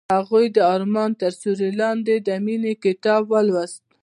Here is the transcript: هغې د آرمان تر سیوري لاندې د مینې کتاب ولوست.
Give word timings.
هغې 0.15 0.45
د 0.55 0.57
آرمان 0.73 1.11
تر 1.21 1.31
سیوري 1.39 1.71
لاندې 1.81 2.15
د 2.27 2.29
مینې 2.45 2.73
کتاب 2.83 3.21
ولوست. 3.33 3.81